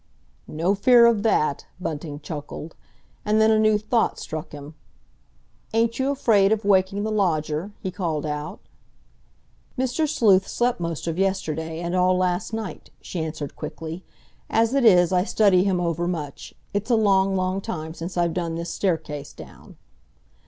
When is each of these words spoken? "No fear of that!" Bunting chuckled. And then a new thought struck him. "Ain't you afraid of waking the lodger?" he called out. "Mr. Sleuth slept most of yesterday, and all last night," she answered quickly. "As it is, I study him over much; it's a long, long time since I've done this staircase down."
"No 0.47 0.73
fear 0.73 1.05
of 1.05 1.21
that!" 1.21 1.67
Bunting 1.79 2.21
chuckled. 2.21 2.75
And 3.23 3.39
then 3.39 3.51
a 3.51 3.59
new 3.59 3.77
thought 3.77 4.17
struck 4.17 4.51
him. 4.51 4.73
"Ain't 5.75 5.99
you 5.99 6.09
afraid 6.09 6.51
of 6.51 6.65
waking 6.65 7.03
the 7.03 7.11
lodger?" 7.11 7.69
he 7.79 7.91
called 7.91 8.25
out. 8.25 8.59
"Mr. 9.77 10.07
Sleuth 10.09 10.47
slept 10.47 10.79
most 10.79 11.05
of 11.05 11.19
yesterday, 11.19 11.81
and 11.81 11.95
all 11.95 12.17
last 12.17 12.51
night," 12.51 12.89
she 12.99 13.21
answered 13.23 13.55
quickly. 13.55 14.03
"As 14.49 14.73
it 14.73 14.85
is, 14.85 15.13
I 15.13 15.23
study 15.23 15.65
him 15.65 15.79
over 15.79 16.07
much; 16.07 16.55
it's 16.73 16.89
a 16.89 16.95
long, 16.95 17.35
long 17.35 17.61
time 17.61 17.93
since 17.93 18.17
I've 18.17 18.33
done 18.33 18.55
this 18.55 18.73
staircase 18.73 19.33
down." 19.33 19.77